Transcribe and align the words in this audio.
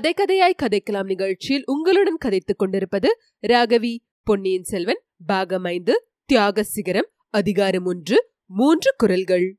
கதை 0.00 0.14
கதையாய் 0.16 0.60
கதைக்கலாம் 0.62 1.04
நிகழ்ச்சியில் 1.04 1.62
உங்களுடன் 1.66 2.16
கதைத்துக் 2.24 2.58
கொண்டிருப்பது 2.58 3.18
ராகவி 3.48 3.98
பொன்னியின் 4.22 4.62
செல்வன் 4.62 5.00
பாகம் 5.26 5.64
ஐந்து 5.64 6.08
தியாக 6.24 6.62
சிகரம் 6.62 7.08
அதிகாரம் 7.30 7.84
ஒன்று 7.84 8.30
மூன்று 8.46 8.94
குரல்கள். 8.96 9.58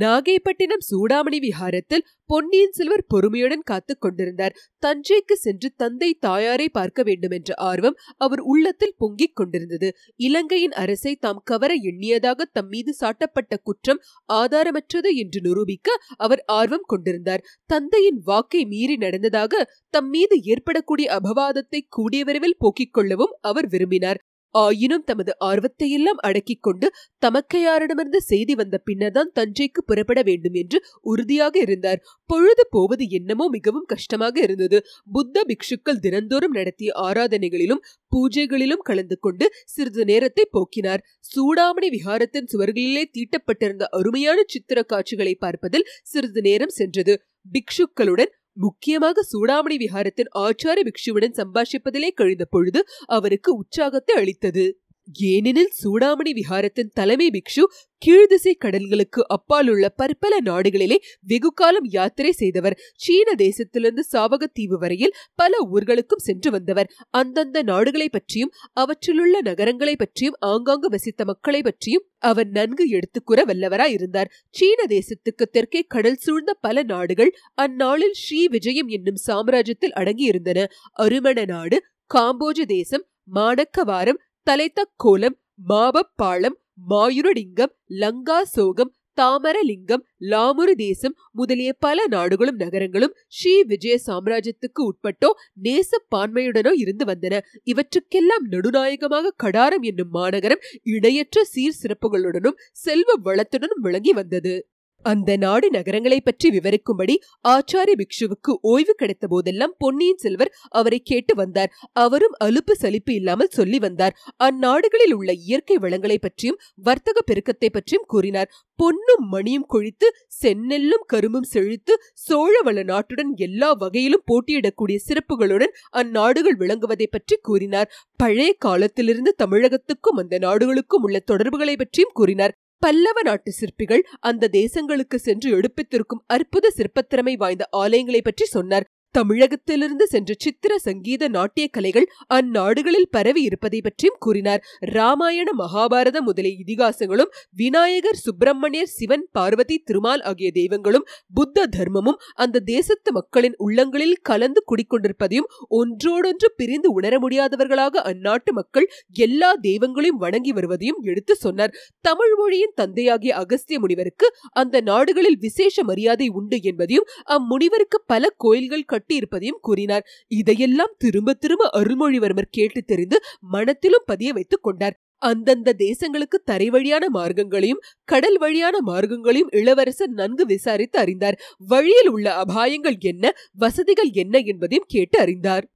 நாகைப்பட்டினம் 0.00 0.84
சூடாமணி 0.90 1.38
விஹாரத்தில் 1.38 2.04
பொன்னியின் 2.26 2.72
செல்வர் 2.72 3.04
பொறுமையுடன் 3.14 3.62
காத்துக் 3.64 4.00
கொண்டிருந்தார். 4.00 4.54
தஞ்சைக்கு 4.86 5.32
சென்று 5.32 5.72
தந்தை 5.76 6.14
தாயாரை 6.14 6.68
பார்க்க 6.68 7.02
வேண்டும் 7.02 7.30
என்ற 7.30 7.54
ஆர்வம் 7.54 7.96
அவர் 8.16 8.40
உள்ளத்தில் 8.40 8.94
பொங்கிக் 8.98 9.36
கொண்டிருந்தது. 9.36 9.94
இலங்கையின் 10.16 10.72
அரசை 10.72 11.16
தாம் 11.16 11.42
கவர 11.44 11.74
எண்ணியதாக 11.74 12.40
தம் 12.52 12.68
மீது 12.68 12.94
சாட்டப்பட்ட 13.00 13.56
குற்றம் 13.62 14.02
ஆதாரமற்றது 14.32 15.12
என்று 15.14 15.40
நிரூபிக்க 15.40 15.90
அவர் 16.16 16.44
ஆர்வம் 16.46 16.86
கொண்டிருந்தார். 16.86 17.44
தந்தையின் 17.66 18.20
வாக்கை 18.24 18.64
மீறி 18.64 18.96
நடந்ததாக 18.96 19.70
தம் 19.90 20.08
மீது 20.08 20.40
ஏற்படக்கூடிய 20.42 21.20
அபவாதத்தை 21.22 21.80
கூடிய 21.88 22.24
விரைவில் 22.24 22.58
போக்கிக் 22.58 22.92
கொள்ளவும் 22.92 23.38
அவர் 23.40 23.68
விரும்பினார். 23.68 24.20
ஆயினும் 24.54 25.04
தமது 25.04 25.32
ஆர்வத்தையெல்லாம் 25.44 26.20
அடக்கிக் 26.20 26.62
கொண்டு 26.62 26.86
தமக்கையாரிடமிருந்து 27.22 28.20
செய்தி 28.22 28.54
வந்த 28.54 28.76
பின்னர்தான் 28.78 29.30
தஞ்சைக்கு 29.34 29.80
புறப்பட 29.86 30.20
வேண்டும் 30.22 30.52
என்று 30.52 30.78
உறுதியாக 31.02 31.54
இருந்தார். 31.58 32.00
பொழுது 32.30 32.64
போவது 32.70 33.04
என்னமோ 33.10 33.46
மிகவும் 33.48 33.84
கஷ்டமாக 33.84 34.36
இருந்தது. 34.40 34.80
புத்த 35.12 35.44
பிக்ஷுக்கள் 35.48 36.02
தினந்தோறும் 36.02 36.50
நடத்திய 36.50 36.92
ஆராதனைகளிலும் 37.02 37.82
பூஜைகளிலும் 38.12 38.84
கலந்து 38.84 39.18
கொண்டு 39.18 39.48
சிறிது 39.64 40.04
நேரத்தை 40.04 40.46
போக்கினார். 40.50 41.04
சூடாமணி 41.32 41.90
விஹாரத்தின் 41.96 42.50
சுவர்களிலே 42.52 43.04
தீட்டப்பட்டிருந்த 43.10 43.86
அருமையான 43.90 44.38
சித்திர 44.46 44.78
காட்சிகளை 44.82 45.34
பார்ப்பதில் 45.34 45.88
சிறிது 46.02 46.40
நேரம் 46.40 46.76
சென்றது. 46.80 47.14
பிக்ஷுக்களுடன் 47.46 48.32
முக்கியமாக 48.56 49.24
சூடாமணி 49.32 49.76
விஹாரத்தின் 49.76 50.30
ஆச்சார 50.38 50.78
பிக்ஷுவுடன் 50.82 51.36
சம்பாஷிப்பதிலே 51.36 52.10
கழிந்த 52.14 52.44
பொழுது 52.44 52.86
அவருக்கு 53.06 53.56
உற்சாகத்தை 53.56 54.16
அளித்தது. 54.16 54.81
ஏனெனில் 55.08 55.72
சூடாமணி 55.82 56.32
விஹாரத்தின் 56.32 56.92
தலைமை 56.92 57.28
பிக்ஷு 57.30 57.64
கீழ்திசை 58.02 58.52
கடல்களுக்கு 58.64 59.20
அப்பாலுள்ள 59.26 59.88
பற்பல 59.88 60.34
நாடுகளிலே 60.44 60.96
வெகு 61.20 61.50
காலம் 61.52 61.84
யாத்திரை 61.84 62.32
செய்தவர். 62.32 62.76
சீன 62.96 63.34
தேசத்திலிருந்து 63.38 64.04
சாவகத்தீவு 64.12 64.78
வரையில் 64.78 65.14
பல 65.34 65.52
ஊர்களுக்கும் 65.70 66.24
சென்று 66.26 66.50
வந்தவர். 66.50 66.90
அந்தந்த 67.10 67.62
நாடுகளை 67.62 68.08
பற்றியும் 68.08 68.52
அவற்றிலுள்ள 68.72 69.40
நகரங்களை 69.40 69.96
பற்றியும் 69.96 70.38
ஆங்காங்கு 70.40 70.88
வசித்த 70.88 71.24
மக்களை 71.24 71.62
பற்றியும் 71.62 72.06
அவர் 72.18 72.48
நன்கு 72.48 72.86
எடுத்துக்கூற 72.88 73.40
வல்லவராயிருந்தார். 73.46 74.32
சீன 74.50 74.86
தேசத்துக்கு 74.88 75.46
தெற்கே 75.50 75.82
கடல் 75.88 76.20
சூழ்ந்த 76.20 76.54
பல 76.60 76.82
நாடுகள் 76.82 77.32
அந்நாளில் 77.54 78.12
ஸ்ரீ 78.12 78.46
விஜயம் 78.48 78.88
என்னும் 78.88 79.22
சாம்ராஜ்யத்தில் 79.26 79.96
அடங்கியிருந்தன. 79.96 80.66
அருமண 80.92 81.44
நாடு 81.44 81.78
காம்போஜ 82.14 82.60
தேசம் 82.66 83.06
மாணக்கவாரம் 83.34 84.18
தலைத்தக்கோலம் 84.46 85.36
மாபப்பாளம் 85.68 86.56
மாயுரடிங்கம் 86.90 87.72
லங்கா 87.96 88.38
சோகம் 88.54 88.90
தாமரலிங்கம் 89.18 90.02
லாமுரு 90.30 90.74
தேசம் 90.76 91.14
முதலிய 91.30 91.70
பல 91.78 92.06
நாடுகளும் 92.06 92.56
நகரங்களும் 92.56 93.14
ஸ்ரீ 93.28 93.52
விஜய 93.62 93.94
சாம்ராஜ்யத்துக்கு 94.06 94.82
உட்பட்டோ 94.84 95.30
நேசப்பான்மையுடனோ 95.62 96.72
இருந்து 96.74 97.04
வந்தன. 97.04 97.40
இவற்றுக்கெல்லாம் 97.64 98.46
நடுநாயகமாக 98.46 99.34
கடாரம் 99.44 99.86
என்னும் 99.90 100.12
மாநகரம் 100.12 100.64
இடையற்ற 100.94 101.44
சீர் 101.44 101.80
சிறப்புகளுடனும் 101.82 102.60
செல்வ 102.84 103.18
வளத்துடனும் 103.24 103.84
விளங்கி 103.86 104.12
வந்தது. 104.12 104.54
அந்த 105.02 105.36
நாடு 105.36 105.66
நகரங்களை 105.70 106.18
பற்றி 106.20 106.48
விவரிக்கும்படி 106.50 107.14
ஆச்சாரிய 107.48 107.94
பிக்ஷுவுக்கு 108.00 108.52
ஓய்வு 108.62 108.94
கிடைத்த 108.94 109.26
போதெல்லாம் 109.26 109.74
பொன்னியின் 109.78 110.20
செல்வர் 110.24 110.52
அவரை 110.68 110.98
கேட்டு 111.02 111.34
வந்தார். 111.34 111.70
அவரும் 111.92 112.36
அலுப்பு 112.38 112.74
சலிப்பு 112.74 113.14
இல்லாமல் 113.14 113.54
சொல்லி 113.58 113.78
வந்தார். 113.78 114.16
அந்நாடுகளில் 114.36 115.14
உள்ள 115.14 115.32
இயற்கை 115.32 115.76
வளங்களை 115.76 116.18
பற்றியும் 116.18 116.60
வர்த்தக 116.88 117.18
பெருக்கத்தை 117.30 117.70
பற்றியும் 117.72 118.06
கூறினார். 118.06 118.50
பொன்னும் 118.78 119.24
மணியும் 119.28 119.66
கொழித்து 119.66 120.06
செந்நெல்லும் 120.42 121.04
கரும்பும் 121.06 121.50
செழித்து 121.54 121.94
சோழவள 122.28 122.78
நாட்டுடன் 122.84 123.32
எல்லா 123.36 123.70
வகையிலும் 123.72 124.26
போட்டியிடக்கூடிய 124.30 124.98
சிறப்புகளுடன் 125.08 125.74
அந்நாடுகள் 125.92 126.58
விளங்குவதை 126.58 127.08
பற்றி 127.10 127.36
கூறினார். 127.42 127.90
பழைய 128.16 128.52
காலத்திலிருந்து 128.58 129.34
தமிழகத்துக்கும் 129.38 130.20
அந்த 130.22 130.38
நாடுகளுக்கும் 130.38 131.02
உள்ள 131.02 131.18
தொடர்புகளை 131.30 131.76
பற்றியும் 131.76 132.14
கூறினார். 132.14 132.54
பல்லவ 132.84 133.18
நாட்டு 133.22 133.50
சிற்பிகள் 133.52 134.02
அந்த 134.20 134.48
தேசங்களுக்கு 134.52 135.16
சென்று 135.16 135.48
எடுப்பித்திருக்கும் 135.56 136.22
அற்புத 136.26 136.72
சிற்பத்திறமை 136.76 137.34
வாய்ந்த 137.36 137.64
ஆலயங்களை 137.76 138.20
பற்றி 138.22 138.44
சொன்னார். 138.44 138.86
தமிழகத்திலிருந்து 139.14 140.04
சென்ற 140.06 140.34
சித்திர 140.38 140.72
சங்கீத 140.78 141.28
நாட்டிய 141.28 141.68
கலைகள் 141.68 142.06
அந்நாடுகளில் 142.34 143.08
பரவி 143.10 143.42
இருப்பதை 143.42 143.80
பற்றியும் 143.80 144.16
கூறினார். 144.18 144.62
ராமாயண 144.92 145.48
மகாபாரத 145.58 146.20
முதலிய 146.20 146.60
இதிகாசங்களும் 146.64 147.32
விநாயகர் 147.56 148.14
சுப்பிரமணியர் 148.14 148.92
சிவன் 148.92 149.24
பார்வதி 149.32 149.76
திருமால் 149.78 150.22
ஆகிய 150.22 150.50
தெய்வங்களும் 150.50 151.06
புத்த 151.34 151.66
தர்மமும் 151.76 152.18
அந்த 152.34 152.62
தேசத்து 152.66 153.12
மக்களின் 153.12 153.56
உள்ளங்களில் 153.58 154.16
கலந்து 154.22 154.62
குடிக்கொண்டிருப்பதையும் 154.70 155.50
ஒன்றோடொன்று 155.68 156.50
பிரிந்து 156.56 156.90
உணர 156.92 157.18
முடியாதவர்களாக 157.18 158.02
அந்நாட்டு 158.12 158.52
மக்கள் 158.52 158.88
எல்லா 159.12 159.52
தெய்வங்களையும் 159.62 160.20
வணங்கி 160.24 160.52
வருவதையும் 160.52 161.00
எடுத்து 161.02 161.34
சொன்னார். 161.34 161.74
தமிழ் 162.00 162.34
மொழியின் 162.38 162.74
தந்தையாகிய 162.74 163.32
அகஸ்திய 163.34 163.78
முனிவருக்கு 163.78 164.26
அந்த 164.52 164.76
நாடுகளில் 164.80 165.38
விசேஷ 165.38 165.84
மரியாதை 165.84 166.28
உண்டு 166.28 166.58
என்பதையும் 166.62 167.08
அம்முனிவருக்கு 167.28 167.98
பல 168.06 168.30
கோயில்கள் 168.36 168.88
கட்டியிருப்பதையும் 169.02 169.60
கூறினார். 169.60 170.06
இதையெல்லாம் 170.28 170.94
திரும்ப 170.98 171.34
திரும்ப 171.34 171.70
அருள்மொழிவர்மர் 171.72 172.50
கேட்டு 172.50 172.82
தெரிந்து 172.82 173.18
மனத்திலும் 173.40 174.02
பதிய 174.06 174.32
வைத்துக் 174.32 174.62
கொண்டார். 174.62 175.00
அந்தந்த 175.16 175.74
தேசங்களுக்கு 175.78 176.38
தரை 176.44 176.70
வழியான 176.70 177.08
மார்க்கங்களையும் 177.14 177.82
கடல் 178.04 178.38
வழியான 178.38 178.78
மார்க்கங்களையும் 178.86 179.50
இளவரசர் 179.50 180.08
நன்கு 180.08 180.46
விசாரித்து 180.46 180.98
அறிந்தார். 180.98 181.40
வழியில் 181.58 182.08
உள்ள 182.08 182.42
அபாயங்கள் 182.44 182.98
என்ன 182.98 183.32
வசதிகள் 183.52 184.10
என்ன 184.12 184.38
என்பதையும் 184.38 184.88
கேட்டு 184.88 185.18
அறிந்தார். 185.18 185.70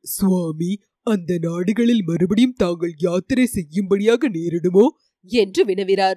சுவாமி 0.00 0.78
அந்த 1.02 1.38
நாடுகளில் 1.40 2.02
மறுபடியும் 2.04 2.54
தாங்கள் 2.56 2.94
யாத்திரை 2.98 3.46
செய்யும்படியாக 3.46 4.28
நேரிடுமோ? 4.28 4.86
என்று 5.24 5.64
வினவினார். 5.64 6.16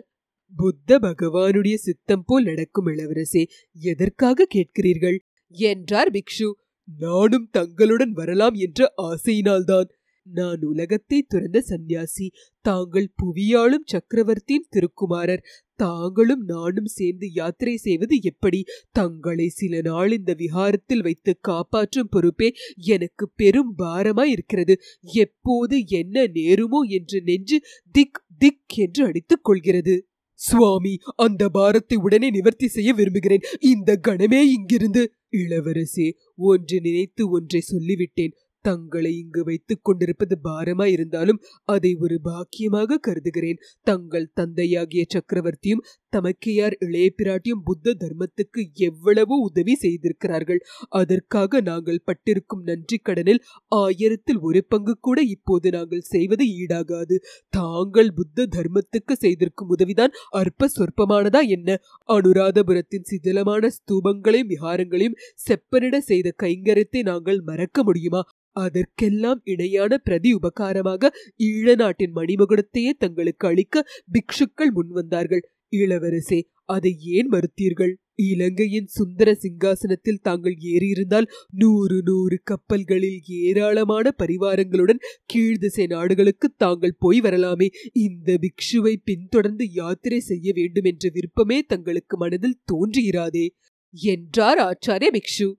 புத்த 0.58 1.00
பகவானுடைய 1.00 1.74
சித்தம் 1.74 2.24
போல் 2.26 2.44
நடக்கும் 2.44 2.88
இளவரசே 2.88 3.46
எதற்காக 3.74 4.47
கேட்கிறீர்கள்? 4.56 5.18
என்றார் 5.56 6.12
பிக்ஷு. 6.12 6.50
நானும் 6.88 7.48
தங்களுடன் 7.52 8.12
வரலாம் 8.12 8.54
என்ற 8.54 8.94
ஆசையினால்தான். 9.04 9.90
நான் 10.28 10.62
உலகத்தை 10.62 11.20
துறந்த 11.22 11.58
சந்நியாசி 11.62 12.26
தாங்கள் 12.66 13.08
புவியாளும் 13.20 13.86
சக்கரவர்த்தியின் 13.86 14.68
திருக்குமாரர் 14.70 15.46
தாங்களும் 15.80 16.44
நானும் 16.44 16.86
சேர்ந்து 16.86 17.28
யாத்திரை 17.34 17.76
செய்வது 17.78 18.16
எப்படி? 18.22 18.59
தங்களை 18.92 19.48
சில 19.50 19.82
நாள் 19.82 20.12
இந்த 20.12 20.32
விஹாரத்தில் 20.34 21.02
வைத்து 21.02 21.34
காப்பாற்றும் 21.42 22.12
பொறுப்பே 22.12 22.50
எனக்கு 22.76 23.28
பெரும் 23.36 23.72
பாரமாய் 23.78 24.32
இருக்கிறது 24.32 24.76
எப்போது 25.14 25.78
என்ன 25.92 26.26
நேருமோ 26.34 26.82
என்று 26.90 27.20
நெஞ்சு 27.22 27.59
திக் 27.92 28.22
திக் 28.38 28.78
என்று 28.78 29.04
அடித்துக் 29.06 29.44
கொள்கிறது. 29.44 29.96
சுவாமி 30.40 30.94
அந்த 31.16 31.44
பாரத்தை 31.50 31.98
உடனே 31.98 32.28
நிவர்த்தி 32.30 32.68
செய்ய 32.68 32.90
விரும்புகிறேன். 32.94 33.48
இந்த 33.59 34.00
கணமே 34.08 34.42
இங்கிருந்து 34.50 35.02
இளவரசே 35.31 36.12
ஒன்று 36.35 36.81
நினைத்து 36.81 37.29
ஒன்றை 37.29 37.61
சொல்லிவிட்டேன். 37.72 38.31
தங்களை 38.61 39.17
இங்கு 39.17 39.43
வைத்துக் 39.43 39.84
கொண்டிருப்பது 39.84 40.40
பாரமாய் 40.43 40.91
இருந்தாலும் 40.91 41.41
அதை 41.64 41.96
ஒரு 41.99 42.20
பாக்கியமாக 42.23 42.97
கருதுகிறேன். 42.97 43.58
தங்கள் 43.81 44.31
தந்தையாகிய 44.34 45.05
சக்கரவர்த்தியும் 45.08 45.84
தமக்கையார் 46.14 46.76
இளைய 46.79 47.08
பிராட்டியும் 47.17 47.64
புத்த 47.64 47.94
தர்மத்துக்கு 47.94 48.61
எவ்வளவோ 48.88 49.35
உதவி 49.47 49.73
செய்திருக்கிறார்கள்? 49.76 50.61
அதற்காக 50.90 51.61
நாங்கள் 51.61 52.03
பட்டிருக்கும் 52.03 52.64
நன்றி 52.64 52.97
கடனில் 52.97 53.41
ஆயிரத்தில் 53.82 54.40
ஒரு 54.40 54.61
பங்கு 54.67 54.96
கூட 55.00 55.20
இப்போது 55.35 55.70
நாங்கள் 55.70 56.08
செய்வது 56.08 56.47
ஈடாகாது. 56.61 57.17
தாங்கள் 57.50 58.11
புத்த 58.14 58.47
தர்மத்துக்கு 58.58 59.16
செய்திருக்கும் 59.16 59.70
உதவிதான் 59.70 60.16
அற்ப 60.29 60.70
சொற்பமானதா 60.78 61.44
என்ன? 61.58 61.79
அனுராதபுரத்தின் 62.09 63.08
சிதிலமான 63.11 63.72
ஸ்தூபங்களையும் 63.78 64.52
விஹாரங்களையும் 64.53 65.20
செப்பனிட 65.47 65.97
செய்த 66.02 66.34
கைங்கரத்தை 66.44 67.02
நாங்கள் 67.03 67.41
மறக்க 67.41 67.84
முடியுமா? 67.84 68.22
அதற்கெல்லாம் 68.56 69.41
இணையான 69.44 69.94
பிரதி 69.97 70.29
உபகாரமாக 70.34 71.11
ஈழ 71.40 71.76
நாட்டின் 71.76 72.16
மணிமகுடத்தையே 72.16 72.91
தங்களுக்கு 72.97 73.46
அளிக்க 73.47 73.84
பிக்ஷுக்கள் 74.11 74.72
முன்வந்தார்கள். 74.78 75.44
இளவரசே 75.72 76.42
அதை 76.66 76.98
ஏன் 77.00 77.30
மறுத்தீர்கள்? 77.30 77.94
இலங்கையின் 78.16 78.86
சுந்தர 78.86 79.38
சிங்காசனத்தில் 79.42 80.22
தாங்கள் 80.22 80.56
ஏறியிருந்தால் 80.62 81.28
நூறு 81.54 82.02
நூறு 82.04 82.40
கப்பல்களில் 82.44 83.20
ஏராளமான 83.28 84.16
பரிவாரங்களுடன் 84.18 85.00
கீழ்திசை 85.34 85.88
நாடுகளுக்கு 85.88 86.50
தாங்கள் 86.58 86.96
போய் 87.00 87.20
வரலாமே. 87.20 87.70
இந்த 87.94 88.38
பிக்ஷுவை 88.42 88.96
பின்தொடர்ந்து 89.04 89.72
யாத்திரை 89.72 90.20
செய்ய 90.20 90.52
வேண்டும் 90.56 90.84
என்ற 90.84 91.10
விருப்பமே 91.14 91.62
தங்களுக்கு 91.62 92.18
மனதில் 92.18 92.62
தோன்றியிராதே. 92.74 93.48
என்றார் 93.92 94.58
ஆச்சாரிய 94.58 95.18
பிக்ஷு. 95.18 95.54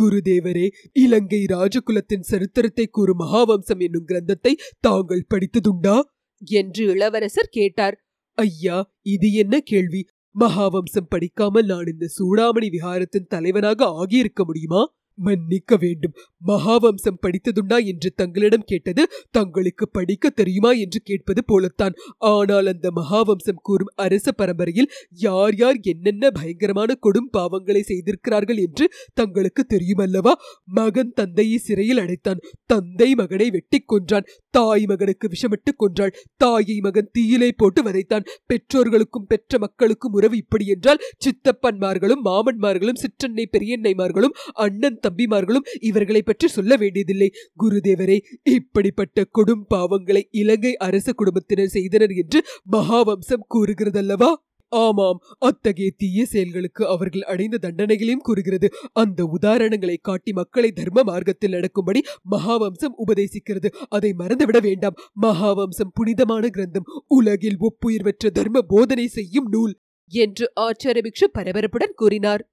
குருதேவரே 0.00 0.68
இலங்கை 0.92 1.44
ராஜகுலத்தின் 1.44 2.20
சரித்திரத்தை 2.20 2.86
கூறும் 2.86 3.20
மகாவம்சம் 3.20 3.78
என்னும் 3.78 4.06
கிரந்தத்தை 4.08 4.52
தாங்கள் 4.80 5.26
படித்ததுண்டா? 5.34 6.00
என்று 6.44 6.86
இளவரசர் 6.86 7.48
கேட்டார். 7.50 7.96
ஐயா 8.38 8.90
இது 9.02 9.32
என்ன 9.32 9.60
கேள்வி? 9.60 10.06
மகாவம்சம் 10.40 11.08
படிக்காமல் 11.08 11.66
நான் 11.66 11.86
இந்த 11.86 12.06
சூடாமணி 12.18 12.68
விஹாரத்தின் 12.68 13.26
தலைவனாக 13.28 13.86
ஆகியிருக்க 13.86 14.44
முடியுமா? 14.44 14.82
மன்னிக்க 15.18 15.76
வேண்டும். 15.76 16.14
மகாவம்சம் 16.46 17.20
படித்ததுண்டா 17.22 17.84
என்று 17.84 18.12
தங்களிடம் 18.14 18.66
கேட்டது 18.66 19.02
தங்களுக்கு 19.30 19.88
படிக்க 19.88 20.30
தெரியுமா 20.30 20.70
என்று 20.70 21.00
கேட்பது 21.00 21.44
போலத்தான். 21.44 21.94
ஆனால் 22.16 22.66
அந்த 22.66 22.90
மகாவம்சம் 22.90 23.62
கூறும் 23.62 23.92
அரச 23.94 24.32
பரம்பரையில் 24.32 24.90
யார் 25.10 25.56
யார் 25.56 25.78
என்னென்ன 25.82 26.30
பயங்கரமான 26.30 26.96
கொடும் 27.02 27.30
பாவங்களை 27.32 27.80
செய்திருக்கிறார்கள் 27.80 28.56
என்று 28.56 28.90
தங்களுக்கு 29.14 29.66
தெரியுமல்லவா? 29.66 30.32
மகன் 30.64 31.12
தந்தையை 31.12 31.58
சிறையில் 31.58 31.98
அடைத்தான். 31.98 32.42
தந்தை 32.66 33.14
மகனை 33.14 33.50
வெட்டிக் 33.50 33.88
கொன்றான். 33.88 34.28
தாய் 34.50 34.86
மகனுக்கு 34.86 35.28
விஷமிட்டு 35.28 35.72
கொன்றாள். 35.76 36.14
தாயை 36.36 36.80
மகன் 36.80 37.10
தீயிலை 37.12 37.52
போட்டு 37.52 37.82
வதைத்தான். 37.82 38.28
பெற்றோர்களுக்கும் 38.46 39.26
பெற்ற 39.26 39.58
மக்களுக்கும் 39.58 40.12
உறவு 40.12 40.36
இப்படி 40.36 40.66
என்றால் 40.66 41.02
சித்தப்பன்மார்களும் 41.24 42.24
மாமன்மார்களும் 42.24 43.00
சிற்றன்னை 43.02 43.44
பெரியன்னைமார்களும் 43.52 44.36
அண்ணன் 44.52 45.00
தம்பிமார்களும் 45.02 45.66
இவர்களை 45.80 46.22
பற்றி 46.22 46.48
சொல்ல 46.48 46.76
வேண்டியதில்லை. 46.76 47.32
குருதேவரே 47.62 48.18
இப்படிப்பட்ட 48.42 49.24
கொடும் 49.38 49.66
பாவங்களை 49.74 50.22
இலங்கை 50.30 50.76
அரச 50.76 51.12
குடும்பத்தினர் 51.12 51.66
செய்தனர் 51.66 52.10
என்று 52.10 52.40
மகாவம்சம் 52.72 53.46
கூறுகிறதல்லவா? 53.54 54.32
ஆமாம் 54.68 55.18
அத்தகைய 55.38 55.90
தீய 55.96 56.24
செயல்களுக்கு 56.24 56.86
அவர்கள் 56.86 57.22
அடைந்த 57.22 57.58
தண்டனைகளையும் 57.62 58.22
கூறுகிறது. 58.22 58.68
அந்த 58.92 59.38
உதாரணங்களை 59.42 59.96
காட்டி 60.00 60.32
மக்களை 60.32 60.70
தர்ம 60.70 61.02
மார்க்கத்தில் 61.02 61.50
நடக்கும்படி 61.50 62.02
மகாவம்சம் 62.30 62.96
உபதேசிக்கிறது. 63.06 63.70
அதை 63.88 64.14
மறந்துவிட 64.18 64.60
வேண்டாம். 64.60 64.96
மகாவம்சம் 65.22 65.94
புனிதமான 65.94 66.48
கிரந்தம். 66.48 66.88
உலகில் 67.06 67.58
ஒப்புயிர்வற்ற 67.60 68.30
தர்ம 68.32 68.60
போதனை 68.60 69.06
செய்யும் 69.06 69.48
நூல் 69.50 69.74
என்று 70.12 70.52
ஆச்சார 70.60 71.00
பரபரப்புடன் 71.34 71.94
கூறினார். 71.94 72.51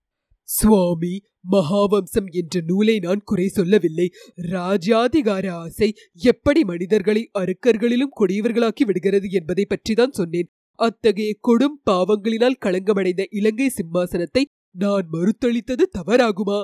சுவாமி 0.49 1.13
மகாவம்சம் 1.51 2.29
என்ற 2.31 2.61
நூலை 2.67 2.99
நான் 2.99 3.21
குறை 3.23 3.47
சொல்லவில்லை. 3.47 4.07
ராஜாதிகார 4.53 5.45
ஆசை 5.51 5.89
எப்படி 6.13 6.61
மனிதர்களை 6.63 7.23
அருக்கர்களிலும் 7.39 8.15
கொடியவர்களாக்கி 8.19 8.85
விடுகிறது 8.85 9.29
என்பதை 9.29 9.65
பற்றிதான் 9.65 10.17
சொன்னேன். 10.19 10.49
அத்தகைய 10.79 11.31
கொடும் 11.47 11.77
பாவங்களினால் 11.89 12.61
களங்கமடைந்த 12.65 13.23
இலங்கை 13.29 13.69
சிம்மாசனத்தை 13.69 14.43
நான் 14.77 15.07
மறுத்தளித்தது 15.11 15.85
தவறாகுமா? 15.97 16.59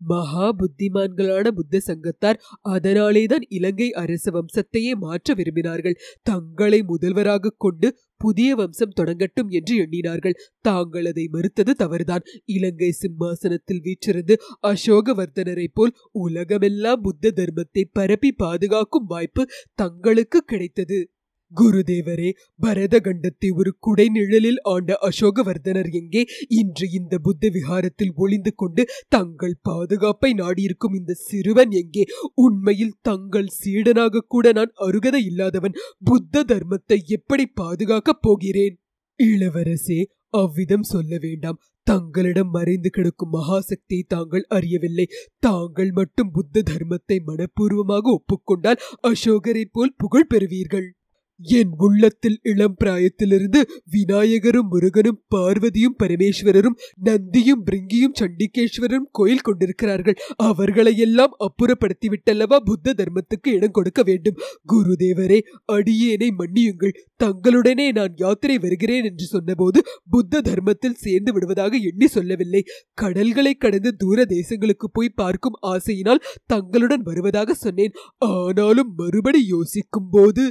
மகா 0.00 0.56
புத்திமான்களான 0.58 1.48
புத்த 1.48 1.80
சங்கத்தார் 1.80 2.40
அதனாலேதான் 2.60 3.44
இலங்கை 3.48 3.92
அரச 3.92 4.30
வம்சத்தையே 4.30 4.92
மாற்ற 4.94 5.34
விரும்பினார்கள். 5.34 5.96
தங்களை 6.22 6.82
முதல்வராக 6.82 7.54
கொண்டு 7.58 7.98
புதிய 8.16 8.54
வம்சம் 8.54 8.96
தொடங்கட்டும் 9.00 9.48
என்று 9.48 9.74
எண்ணினார்கள். 9.76 10.36
தாங்கள் 10.60 11.06
அதை 11.06 11.28
மறுத்தது 11.28 11.72
தவறுதான். 11.72 12.24
இலங்கை 12.44 12.90
சிம்மாசனத்தில் 12.92 13.80
வீற்றிருந்து 13.80 14.36
அசோகவர்தனரை 14.62 15.66
போல் 15.72 15.94
உலகமெல்லாம் 16.12 17.00
புத்த 17.00 17.32
தர்மத்தை 17.36 17.84
பரப்பி 17.92 18.32
பாதுகாக்கும் 18.32 19.06
வாய்ப்பு 19.06 19.44
தங்களுக்கு 19.74 20.44
கிடைத்தது. 20.44 21.10
குருதேவரே 21.52 22.30
பரதகண்டத்தை 22.62 23.48
ஒரு 23.54 23.76
குடை 23.78 24.08
நிழலில் 24.08 24.60
ஆண்ட 24.62 24.98
அசோகவர்தனர் 25.00 25.90
எங்கே? 25.90 26.26
இன்று 26.48 26.90
இந்த 26.90 27.18
புத்த 27.18 27.48
விகாரத்தில் 27.48 28.12
ஒளிந்து 28.14 28.54
கொண்டு 28.54 28.86
தங்கள் 29.08 29.56
பாதுகாப்பை 29.62 30.32
நாடியிருக்கும் 30.32 30.94
இந்த 30.94 31.14
சிறுவன் 31.14 31.70
எங்கே? 31.70 32.04
உண்மையில் 32.34 32.98
தங்கள் 33.02 33.46
சீடனாக 33.64 34.18
கூட 34.28 34.52
நான் 34.52 34.72
அருகதை 34.74 35.24
இல்லாதவன் 35.24 35.78
புத்த 36.04 36.44
தர்மத்தை 36.44 36.98
எப்படி 37.08 37.46
பாதுகாக்கப் 37.54 38.22
போகிறேன்? 38.22 38.76
இளவரசே 39.20 40.00
அவ்விதம் 40.30 40.82
சொல்ல 40.82 41.18
வேண்டாம். 41.20 41.60
தங்களிடம் 41.82 42.50
மறைந்து 42.50 42.90
கிடக்கும் 42.90 43.32
மகாசக்தியை 43.32 44.02
தாங்கள் 44.06 44.44
அறியவில்லை. 44.48 45.06
தாங்கள் 45.38 45.90
மட்டும் 45.90 46.30
புத்த 46.30 46.62
தர்மத்தை 46.62 47.18
மனப்பூர்வமாக 47.26 48.04
ஒப்புக்கொண்டால் 48.18 48.82
அசோகரை 49.08 49.64
போல் 49.72 49.94
புகழ் 49.96 50.26
பெறுவீர்கள். 50.26 50.95
என் 51.40 51.72
உள்ளத்தில் 51.76 52.38
இளம் 52.42 52.76
பிராயத்திலிருந்து 52.84 53.60
விநாயகரும் 53.90 54.68
முருகனும் 54.70 55.18
பார்வதியும் 55.34 55.96
பரமேஸ்வரரும் 56.02 56.76
நந்தியும் 57.04 57.64
பிரிங்கியும் 57.64 58.16
சண்டிகேஸ்வரரும் 58.20 59.08
கோயில் 59.10 59.40
கொண்டிருக்கிறார்கள். 59.40 60.16
அவர்களையெல்லாம் 60.36 61.36
அப்புறப்படுத்திவிட்டல்லவா 61.38 62.56
புத்த 62.64 62.94
தர்மத்துக்கு 62.94 63.48
இடம் 63.48 63.70
கொடுக்க 63.70 64.02
வேண்டும். 64.02 64.40
குருதேவரே 64.72 65.40
அடியேனை 65.72 66.30
மன்னியுங்கள். 66.38 66.96
தங்களுடனே 67.24 67.92
நான் 67.92 68.14
யாத்திரை 68.16 68.58
வருகிறேன் 68.58 69.04
என்று 69.04 69.24
சொன்னபோது 69.24 69.78
புத்த 70.10 70.40
தர்மத்தில் 70.40 71.00
சேர்ந்து 71.04 71.32
விடுவதாக 71.32 71.76
எண்ணி 71.76 72.06
சொல்லவில்லை. 72.06 72.62
கடல்களை 72.94 73.54
கடந்து 73.54 73.96
தூர 73.96 74.24
தேசங்களுக்கு 74.28 74.86
போய் 74.92 75.16
பார்க்கும் 75.22 75.58
ஆசையினால் 75.66 76.24
தங்களுடன் 76.46 77.02
வருவதாக 77.02 77.54
சொன்னேன். 77.54 77.94
ஆனாலும் 78.18 78.92
மறுபடி 78.96 79.46
யோசிக்கும் 79.46 80.08
போது 80.10 80.44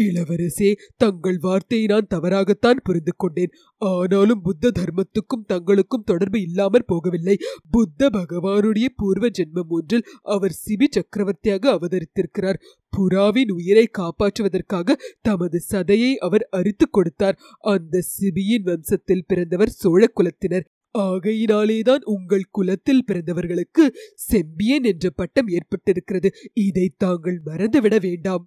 இளவரசே 0.00 0.76
தங்கள் 0.96 1.38
வார்த்தையை 1.38 1.86
நான் 1.86 2.06
தவறாகத்தான் 2.06 2.80
புரிந்து 2.84 3.12
கொண்டேன் 3.16 3.52
ஆனாலும் 3.76 4.42
புத்த 4.42 4.70
தர்மத்துக்கும் 4.70 5.46
தங்களுக்கும் 5.48 6.04
தொடர்பு 6.04 6.40
இல்லாமல் 6.40 6.84
போகவில்லை. 6.92 7.36
புத்த 7.70 8.10
பகவானுடைய 8.12 8.84
பூர்வ 8.96 9.28
ஜென்மம் 9.28 9.68
ஒன்றில் 9.68 10.06
அவர் 10.22 10.58
சிபி 10.64 10.86
சக்கரவர்த்தியாக 10.90 11.78
அவதரித்திருக்கிறார். 11.78 12.60
புறாவின் 12.96 13.50
உயிரை 13.52 13.88
காப்பாற்றுவதற்காக 13.98 14.94
தமது 15.22 15.62
சதையை 15.70 16.14
அவர் 16.16 16.48
அரித்துக் 16.50 16.92
கொடுத்தார். 16.92 17.38
அந்த 17.58 18.02
சிபியின் 18.14 18.64
வம்சத்தில் 18.64 19.26
பிறந்தவர் 19.26 19.68
சோழ 19.68 20.06
குலத்தினர். 20.14 20.66
ஆகையினாலேதான் 20.98 22.02
உங்கள் 22.04 22.50
குலத்தில் 22.50 23.04
பிறந்தவர்களுக்கு 23.06 23.84
செம்பியன் 24.14 24.84
என்ற 24.84 25.10
பட்டம் 25.10 25.48
ஏற்பட்டிருக்கிறது. 25.48 26.28
இதை 26.52 26.94
தாங்கள் 26.96 27.40
மறந்துவிட 27.46 28.00
வேண்டாம். 28.00 28.44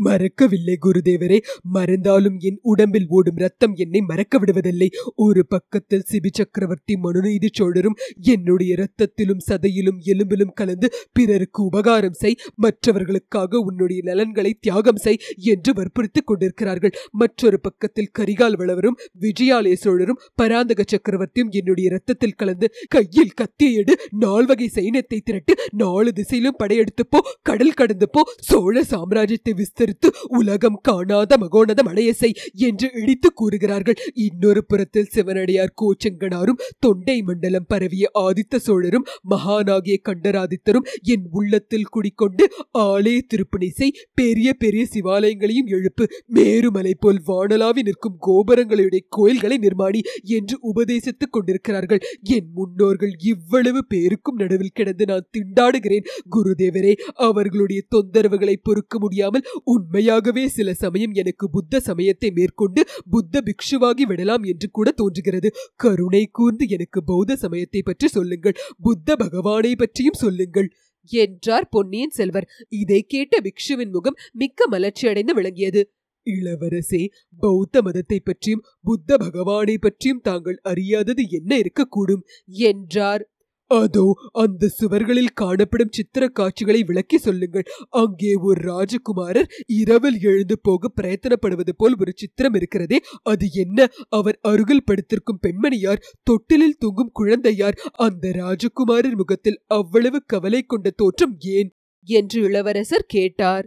மறக்கவில்லை 0.00 0.76
குருதேவரே. 0.80 1.38
மறந்தாலும் 1.70 2.36
என் 2.38 2.58
உடம்பில் 2.62 3.08
ஓடும் 3.08 3.36
ரத்தம் 3.36 3.74
என்னை 3.74 4.00
மறக்க 4.00 4.38
விடுவதில்லை 4.38 4.88
ஒரு 5.16 5.42
பக்கத்தில் 5.46 6.06
சிபி 6.10 6.30
சக்கரவர்த்தி 6.32 6.94
மனுநீதி 6.96 7.48
சோழரும் 7.52 7.96
என்னுடைய 8.30 8.72
ரத்தத்திலும் 8.74 9.44
சதையிலும் 9.48 10.00
எலும்பிலும் 10.04 10.54
கலந்து 10.54 10.88
பிறருக்கு 11.12 11.60
உபகாரம் 11.62 12.18
செய் 12.22 12.38
மற்றவர்களுக்காக 12.56 13.60
உன்னுடைய 13.60 14.00
நலன்களை 14.02 14.52
தியாகம் 14.60 14.96
செய் 14.96 15.20
என்று 15.52 15.72
வற்புறுத்திக் 15.72 16.26
கொண்டிருக்கிறார்கள். 16.26 16.94
மற்றொரு 17.12 17.60
பக்கத்தில் 17.60 18.12
கரிகால் 18.18 18.56
வளவரும் 18.56 18.98
விஜயாலய 19.20 19.76
சோழரும் 19.76 20.20
பராந்தக 20.34 20.84
சக்கரவர்த்தியும் 20.84 21.50
என்னுடைய 21.50 21.88
ரத்தத்தில் 21.90 22.36
கலந்து 22.36 22.66
கையில் 22.88 23.36
கத்தியெடு 23.40 23.94
நால்வகை 24.18 24.70
சைன்யத்தை 24.74 25.20
திரட்டு 25.20 25.52
நாலு 25.74 26.12
திசையிலும் 26.12 26.58
படையெடுத்து 26.58 27.06
போ 27.06 27.20
கடல் 27.42 27.74
கடந்து 27.74 28.08
போ 28.10 28.22
சோழ 28.40 28.82
சாம்ராஜ்யத்தை 28.90 29.52
விஸ்தரி 29.54 29.89
விஸ்தரித்து 29.90 30.08
உலகம் 30.38 30.78
காணாத 30.82 31.36
மகோனத 31.42 31.80
மலையசை 31.88 32.30
என்று 32.66 32.86
இடித்து 33.02 33.28
கூறுகிறார்கள். 33.32 33.98
இன்னொரு 34.26 34.62
புறத்தில் 34.64 35.10
சிவனடியார் 35.14 35.76
கோச்சங்கனாரும் 35.82 36.60
தொண்டை 36.78 37.16
மண்டலம் 37.22 37.68
பரவிய 37.68 38.04
ஆதித்த 38.18 38.60
சோழரும் 38.66 39.06
மகானாகிய 39.30 39.96
கண்டராதித்தரும் 40.08 40.88
என் 41.12 41.26
உள்ளத்தில் 41.30 41.90
குடிக்கொண்டு 41.90 42.44
ஆலய 42.78 43.18
திருப்பணிசை 43.32 43.88
பெரிய 44.14 44.48
பெரிய 44.54 44.82
சிவாலயங்களையும் 44.94 45.70
எழுப்பு 45.76 46.06
மேருமலை 46.34 46.94
போல் 46.98 47.20
வானலாவி 47.26 47.82
நிற்கும் 47.82 48.18
கோபுரங்களுடைய 48.26 49.02
கோயில்களை 49.08 49.58
நிர்மாணி 49.58 50.00
என்று 50.36 50.56
உபதேசித்துக் 50.70 51.34
கொண்டிருக்கிறார்கள். 51.34 52.02
என் 52.36 52.48
முன்னோர்கள் 52.54 53.14
இவ்வளவு 53.24 53.80
பேருக்கும் 53.88 54.36
நடுவில் 54.36 54.76
கிடந்து 54.78 55.04
நான் 55.06 55.28
திண்டாடுகிறேன். 55.36 56.08
குருதேவரே 56.36 56.92
அவர்களுடைய 57.28 57.80
தொந்தரவுகளை 57.94 58.56
பொறுக்க 58.62 58.98
முடியாமல் 58.98 59.46
உண்மையாகவே 59.70 60.44
சில 60.48 60.74
சமயம் 60.74 61.12
எனக்கு 61.12 61.50
புத்த 61.50 61.80
சமயத்தை 61.80 62.30
மேற்கொண்டு 62.30 62.82
புத்த 63.10 63.42
பிக்ஷுவாகி 63.44 64.02
விடலாம் 64.02 64.42
என்று 64.42 64.68
கூட 64.70 64.90
தோன்றுகிறது. 64.90 65.48
கருணை 65.76 66.22
கூர்ந்து 66.26 66.66
எனக்கு 66.68 67.04
பௌத்த 67.04 67.36
சமயத்தை 67.36 67.82
பற்றி 67.82 68.08
சொல்லுங்கள். 68.08 68.58
புத்த 68.82 69.16
பகவானை 69.16 69.72
பற்றியும் 69.76 70.20
சொல்லுங்கள். 70.20 70.68
என்றார் 71.12 71.66
பொன்னியின் 71.70 72.10
செல்வர். 72.10 72.48
இதை 72.68 73.00
கேட்ட 73.02 73.36
பிக்ஷுவின் 73.40 73.90
முகம் 73.90 74.20
மிக்க 74.32 74.68
மலர்ச்சியடைந்து 74.70 75.34
விளங்கியது. 75.34 75.82
இளவரசே 76.26 77.02
பௌத்த 77.40 77.82
மதத்தை 77.82 78.18
பற்றியும் 78.20 78.64
புத்த 78.82 79.16
பகவானை 79.16 79.76
பற்றியும் 79.78 80.20
தாங்கள் 80.20 80.58
அறியாதது 80.62 81.22
என்ன 81.30 81.50
இருக்கக்கூடும்? 81.58 82.22
என்றார் 82.66 83.22
அதோ 83.70 84.04
அந்த 84.32 84.70
சுவர்களில் 84.78 85.34
காணப்படும் 85.34 85.92
சித்திர 85.92 86.28
காட்சிகளை 86.28 86.80
விளக்கி 86.82 87.18
சொல்லுங்கள். 87.18 87.66
அங்கே 87.88 88.32
ஒரு 88.34 88.60
ராஜகுமாரர் 88.62 89.48
இரவில் 89.66 90.18
எழுந்து 90.22 90.56
போக 90.58 90.92
பிரயத்தனப்படுவது 91.00 91.74
போல் 91.76 91.96
ஒரு 91.98 92.12
சித்திரம் 92.16 92.54
இருக்கிறதே 92.54 93.00
அது 93.22 93.48
என்ன? 93.52 93.88
அவர் 94.08 94.38
அருகில் 94.42 94.84
படுத்திருக்கும் 94.84 95.42
பெண்மணியார் 95.42 96.04
தொட்டிலில் 96.22 96.78
தூங்கும் 96.78 97.12
குழந்தையார் 97.12 97.78
அந்த 97.98 98.32
ராஜகுமாரர் 98.34 99.16
முகத்தில் 99.16 99.62
அவ்வளவு 99.66 100.20
கவலை 100.26 100.62
கொண்ட 100.62 100.90
தோற்றம் 100.90 101.36
ஏன்? 101.38 101.70
என்று 102.08 102.38
இளவரசர் 102.42 103.08
கேட்டார். 103.08 103.66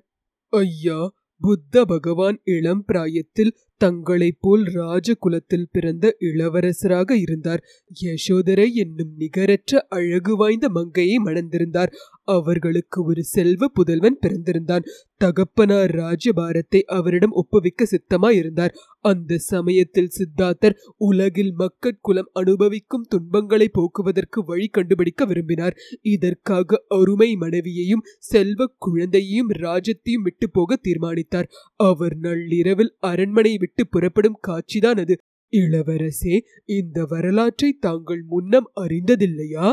ஐயா 0.54 1.00
புத்த 1.42 1.86
பகவான் 1.86 2.38
இளம் 2.44 2.84
பிராயத்தில் 2.86 3.56
தங்களைப் 3.78 4.38
போல் 4.40 4.64
ராஜகுலத்தில் 4.64 5.70
பிறந்த 5.72 6.16
இளவரசராக 6.20 7.12
இருந்தார். 7.12 7.64
யசோதரை 8.02 8.68
என்னும் 8.74 9.14
நிகரற்ற 9.18 9.86
அழகு 9.90 10.36
வாய்ந்த 10.36 10.70
மங்கையை 10.70 11.18
மணந்திருந்தார். 11.18 11.94
அவர்களுக்கு 12.24 13.04
ஒரு 13.04 13.24
செல்வ 13.24 13.68
புதல்வன் 13.68 14.20
பிறந்திருந்தான். 14.22 14.86
தகப்பனார் 15.18 15.92
ராஜபாரத்தை 15.92 16.82
அவரிடம் 16.82 17.32
ஒப்புவிக்க 17.32 17.86
சித்தமாயிருந்தார். 17.86 18.74
அந்த 19.00 19.38
சமயத்தில் 19.38 20.10
சித்தார்த்தர் 20.10 20.78
உலகில் 20.98 21.54
மக்கட்குலம் 21.54 22.30
அனுபவிக்கும் 22.34 23.06
துன்பங்களை 23.10 23.68
போக்குவதற்கு 23.68 24.44
வழி 24.44 24.68
கண்டுபிடிக்க 24.68 25.26
விரும்பினார். 25.26 25.78
இதற்காக 26.02 26.84
அருமை 26.88 27.36
மனைவியையும் 27.36 28.04
செல்வ 28.20 28.74
குழந்தையையும் 28.78 29.50
ராஜத்தையும் 29.50 30.24
விட்டு 30.24 30.50
போக 30.50 30.76
தீர்மானித்தார். 30.76 31.50
அவர் 31.76 32.18
நள்ளிரவில் 32.18 32.96
அரண்மனை 33.00 33.58
விட்டு 33.64 33.84
புறப்படும் 33.88 34.42
காட்சிதான் 34.48 35.02
அது. 35.04 35.16
இளவரசே 35.54 36.36
இந்த 36.78 37.00
வரலாற்றை 37.10 37.70
தாங்கள் 37.80 38.24
முன்னம் 38.32 38.70
அறிந்ததில்லையா? 38.84 39.68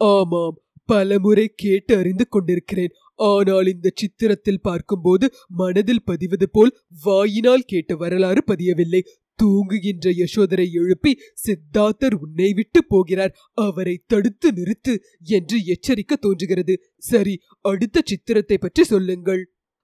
ஆமாம் 0.00 0.56
பலமுறை 0.88 1.44
கேட்டு 1.54 1.92
அறிந்து 1.96 2.24
கொண்டிருக்கிறேன். 2.28 2.92
ஆனால் 3.28 3.68
இந்த 3.72 3.88
சித்திரத்தில் 4.00 4.64
பார்க்கும்போது 4.68 5.26
மனதில் 5.60 6.04
பதிவது 6.04 6.46
போல் 6.52 6.72
வாயினால் 7.04 7.64
கேட்ட 7.66 7.94
வரலாறு 8.02 8.42
பதியவில்லை. 8.46 9.00
தூங்குகின்ற 9.38 10.06
யசோதரை 10.20 10.66
எழுப்பி 10.80 11.12
சித்தார்த்தர் 11.44 12.16
உன்னை 12.24 12.50
விட்டு 12.52 12.80
போகிறார். 12.84 13.34
அவரை 13.66 13.96
தடுத்து 14.06 14.50
நிறுத்து 14.58 14.94
என்று 15.38 15.58
எச்சரிக்க 15.74 16.16
தோன்றுகிறது. 16.16 16.76
சரி 17.10 17.34
அடுத்த 17.64 18.04
சித்திரத்தை 18.04 18.58
பற்றி 18.58 18.84
சொல்லுங்கள். 18.84 19.42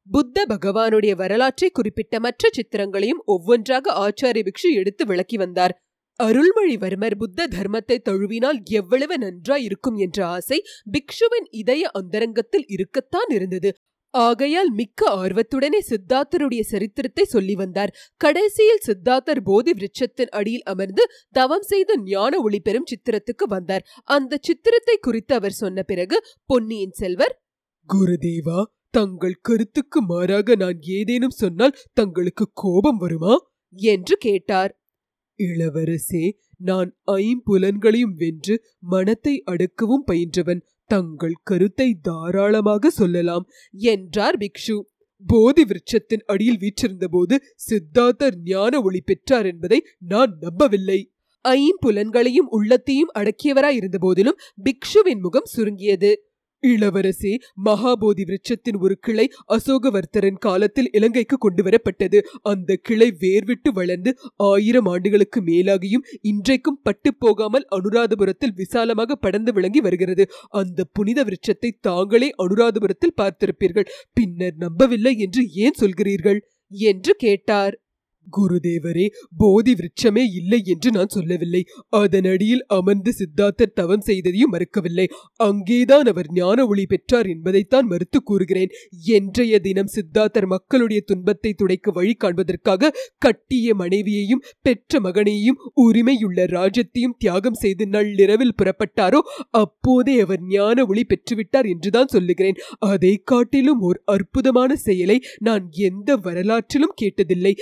புத்த 0.08 0.44
பகவானுடைய 0.48 1.12
வரலாற்றை 1.14 1.68
குறிப்பிட்ட 1.70 2.14
மற்ற 2.20 2.48
சித்திரங்களையும் 2.52 3.22
ஒவ்வொன்றாக 3.24 3.92
ஆச்சாரிய 4.04 4.42
பிக்ஷு 4.42 4.70
எடுத்து 4.72 5.04
விளக்கி 5.06 5.36
வந்தார். 5.36 5.74
அருள்மொழிவர்மர் 6.20 7.16
புத்த 7.16 7.46
தர்மத்தை 7.46 7.96
தழுவினால் 8.08 8.58
எவ்வளவு 8.70 9.16
நன்றாய் 9.18 9.64
இருக்கும் 9.64 9.96
என்ற 9.96 10.18
ஆசை 10.26 10.58
பிக்ஷுவின் 10.92 11.46
இதய 11.50 11.90
அந்தரங்கத்தில் 11.90 12.66
இருக்கத்தான் 12.66 13.30
இருந்தது. 13.30 13.70
ஆகையால் 14.14 14.70
மிக்க 14.70 15.00
ஆர்வத்துடனே 15.22 15.78
சித்தார்த்தருடைய 15.90 16.62
சரித்திரத்தை 16.62 17.24
சொல்லி 17.24 17.54
வந்தார். 17.54 17.94
கடைசியில் 18.16 18.84
சித்தார்த்தர் 18.86 19.42
போதி 19.42 19.72
விருட்சத்தின் 19.72 20.32
அடியில் 20.32 20.62
அமர்ந்து 20.62 21.04
தவம் 21.30 21.62
செய்து 21.62 21.94
ஞான 22.04 22.40
ஒளி 22.40 22.60
பெறும் 22.60 22.90
சித்திரத்துக்கு 22.92 23.46
வந்தார். 23.48 23.86
அந்த 24.08 24.40
சித்திரத்தை 24.42 24.96
குறித்து 25.00 25.34
அவர் 25.34 25.58
சொன்ன 25.62 25.82
பிறகு 25.82 26.18
பொன்னியின் 26.46 26.96
செல்வர் 27.00 27.34
குருதேவா 27.88 28.60
தங்கள் 28.94 29.36
கருத்துக்கு 29.40 30.02
மாறாக 30.02 30.54
நான் 30.54 30.78
ஏதேனும் 30.80 31.36
சொன்னால் 31.36 31.78
தங்களுக்கு 31.92 32.50
கோபம் 32.52 32.96
வருமா? 32.96 33.34
என்று 33.70 34.16
கேட்டார். 34.16 34.72
இளவரசே 35.38 36.24
நான் 36.56 36.90
ஐம்புலன்களையும் 37.12 38.16
வென்று 38.16 38.54
மனத்தை 38.78 39.42
அடக்கவும் 39.50 40.06
பயின்றவன் 40.06 40.62
தங்கள் 40.86 41.36
கருத்தை 41.42 41.98
தாராளமாக 42.02 42.90
சொல்லலாம் 42.90 43.46
என்றார் 43.70 44.38
பிக்ஷு. 44.38 44.76
போதி 45.26 45.64
விருட்சத்தின் 45.64 46.24
அடியில் 46.26 46.58
வீற்றிருந்தபோது 46.58 47.34
சித்தார்த்தர் 47.68 48.36
ஞான 48.44 48.80
ஒளி 48.80 49.00
பெற்றார் 49.00 49.46
என்பதை 49.46 49.78
நான் 49.98 50.32
நம்பவில்லை. 50.40 51.00
ஐம்புலன்களையும் 51.44 52.50
உள்ளத்தையும் 52.50 53.14
அடக்கியவராயிருந்த 53.14 53.98
போதிலும் 54.00 54.40
பிக்ஷுவின் 54.62 55.20
முகம் 55.20 55.48
சுருங்கியது. 55.54 56.12
இளவரசே 56.62 57.32
மகாபோதி 57.64 58.22
விருட்சத்தின் 58.24 58.78
ஒரு 58.78 58.94
கிளை 59.00 59.24
அசோகவர்த்தரின் 59.46 60.38
காலத்தில் 60.38 60.90
இலங்கைக்கு 60.92 61.36
கொண்டு 61.38 61.62
வரப்பட்டது 61.62 62.18
அந்த 62.42 62.76
கிளை 62.82 63.08
வேர்விட்டு 63.20 63.70
வளர்ந்து 63.72 64.10
ஆயிரம் 64.36 64.86
ஆண்டுகளுக்கு 64.86 65.40
மேலாகியும் 65.42 66.06
இன்றைக்கும் 66.22 66.80
பட்டு 66.82 67.12
போகாமல் 67.14 67.66
அனுராதபுரத்தில் 67.70 68.54
விசாலமாக 68.54 69.16
படர்ந்து 69.16 69.52
விளங்கி 69.52 69.80
வருகிறது. 69.80 70.26
அந்த 70.52 70.84
புனித 70.92 71.20
விருட்சத்தை 71.24 71.70
தாங்களே 71.80 72.30
அனுராதபுரத்தில் 72.38 73.16
பார்த்திருப்பீர்கள். 73.16 73.90
பின்னர் 74.12 74.56
நம்பவில்லை 74.56 75.14
என்று 75.18 75.44
ஏன் 75.64 75.78
சொல்கிறீர்கள்? 75.80 76.40
என்று 76.70 77.12
கேட்டார். 77.18 77.74
குருதேவரே 78.36 79.06
போதி 79.36 79.72
விருட்சமே 79.74 80.24
இல்லை 80.40 80.60
என்று 80.64 80.90
நான் 80.90 81.12
சொல்லவில்லை. 81.16 81.62
அதனடியில் 81.96 82.64
அமர்ந்து 82.78 83.12
சித்தார்த்தர் 83.18 83.74
தவம் 83.74 84.06
செய்ததையும் 84.06 84.52
மறுக்கவில்லை. 84.52 85.06
அங்கேதான் 85.48 86.06
அவர் 86.06 86.28
ஞான 86.32 86.66
ஒளி 86.66 86.86
பெற்றார் 86.86 87.26
என்பதைத்தான் 87.26 87.86
மறுத்து 87.86 88.22
கூறுகிறேன். 88.22 88.72
என்றைய 89.18 89.60
தினம் 89.60 89.92
சித்தார்த்தர் 89.94 90.46
மக்களுடைய 90.46 91.00
துன்பத்தை 91.00 91.52
துடைக்க 91.52 91.90
வழி 91.90 92.14
காண்பதற்காக 92.14 92.92
கட்டிய 93.18 93.74
மனைவியையும் 93.74 94.44
பெற்ற 94.62 95.00
மகனையும் 95.00 95.60
உரிமையுள்ள 95.86 96.46
ராஜ்யத்தையும் 96.56 97.16
தியாகம் 97.18 97.60
செய்து 97.62 97.84
நள்ளிரவில் 97.86 98.56
புறப்பட்டாரோ 98.62 99.20
அப்போதே 99.62 100.14
அவர் 100.20 100.42
ஞான 100.48 100.84
ஒளி 100.86 101.02
பெற்றுவிட்டார் 101.08 101.68
என்றுதான் 101.72 102.12
சொல்லுகிறேன். 102.14 102.60
அதை 102.90 103.12
காட்டிலும் 103.24 103.80
ஒரு 103.80 103.98
அற்புதமான 104.04 104.70
செயலை 104.76 105.18
நான் 105.38 105.64
எந்த 105.88 106.16
வரலாற்றிலும் 106.16 106.96
கேட்டதில்லை. 107.02 107.52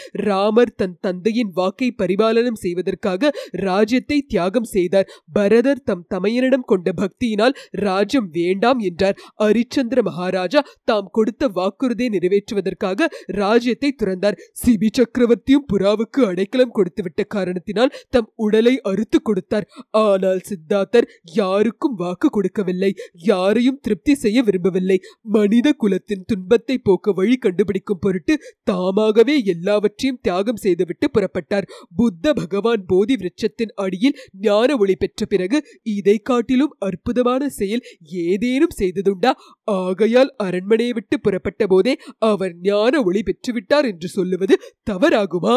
ராமர் 0.50 0.76
தன் 0.80 0.94
தந்தையின் 1.00 1.50
வாக்கை 1.56 1.88
பரிபாலனம் 1.98 2.58
செய்வதற்காக 2.62 3.30
ராஜ்யத்தை 3.64 4.16
தியாகம் 4.32 4.68
செய்தார். 4.72 5.10
பரதர் 5.36 5.82
தம் 5.88 6.02
தமையனிடம் 6.12 6.64
கொண்ட 6.70 6.88
பக்தியினால் 7.00 7.54
ராஜ்யம் 7.84 8.28
வேண்டாம் 8.38 8.80
என்றார். 8.88 9.18
அரிச்சந்திர 9.46 10.02
மகாராஜா 10.08 10.60
தாம் 10.90 11.10
கொடுத்த 11.16 11.48
வாக்குறுதியை 11.58 12.10
நிறைவேற்றுவதற்காக 12.14 13.08
ராஜ்யத்தை 13.40 13.90
துறந்தார். 13.92 14.38
சிபி 14.62 14.90
சக்கரவர்த்தியும் 14.98 15.66
புறாவுக்கு 15.72 16.22
அடைக்கலம் 16.30 16.74
கொடுத்துவிட்ட 16.78 17.26
காரணத்தினால் 17.36 17.94
தம் 18.16 18.28
உடலை 18.46 18.74
அறுத்து 18.92 19.20
கொடுத்தார். 19.22 19.68
ஆனால் 20.04 20.42
சித்தார்த்தர் 20.50 21.08
யாருக்கும் 21.38 21.96
வாக்கு 22.02 22.30
கொடுக்கவில்லை. 22.38 22.90
யாரையும் 23.30 23.80
திருப்தி 23.86 24.14
செய்ய 24.24 24.38
விரும்பவில்லை. 24.42 24.98
மனித 25.36 25.68
குலத்தின் 25.84 26.26
துன்பத்தை 26.32 26.78
போக்க 26.88 27.16
வழி 27.20 27.38
கண்டுபிடிக்கும் 27.46 28.02
பொருட்டு 28.06 28.36
தாமாகவே 28.70 29.36
எல்லாவற்றையும் 29.54 30.20
தியாகம் 30.40 30.62
செய்துவிட்டு 30.64 31.06
புறப்பட்டார். 31.06 31.66
புத்த 31.96 32.32
பகவான் 32.32 32.82
போதி 32.86 33.14
விருட்சத்தின் 33.16 33.72
அடியில் 33.74 34.16
ஞான 34.40 34.76
ஒளி 34.76 34.94
பெற்ற 34.96 35.26
பிறகு 35.26 35.58
இதை 35.96 36.14
காட்டிலும் 36.18 36.72
அற்புதமான 36.78 37.48
செயல் 37.48 37.82
ஏதேனும் 38.24 38.76
செய்ததுண்டா? 38.78 39.32
ஆகையால் 39.76 40.30
அரண்மனையை 40.38 40.92
விட்டு 40.92 41.16
புறப்பட்ட 41.20 41.66
போதே 41.66 41.94
அவர் 42.30 42.54
ஞான 42.62 43.02
ஒளி 43.02 43.22
பெற்றுவிட்டார் 43.22 43.88
என்று 43.92 44.08
சொல்லுவது 44.08 44.56
தவறாகுமா? 44.90 45.56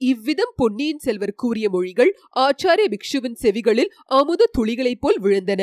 இவ்விதம் 0.00 0.54
பொன்னியின் 0.56 1.04
செல்வர் 1.06 1.38
கூறிய 1.42 1.66
மொழிகள் 1.70 2.12
ஆச்சாரிய 2.40 2.86
பிக்ஷுவின் 2.88 3.40
செவிகளில் 3.42 3.92
அமுத 4.18 4.50
துளிகளைப் 4.58 5.02
போல் 5.04 5.20
விழுந்தன. 5.22 5.62